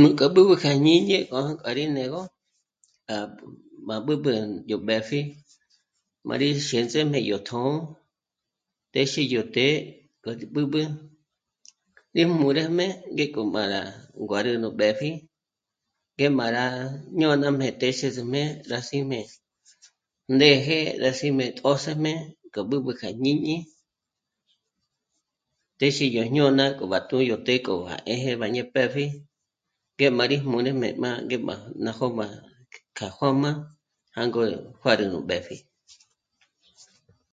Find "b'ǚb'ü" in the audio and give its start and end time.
0.34-0.54, 4.06-4.30, 10.54-10.80, 22.70-22.92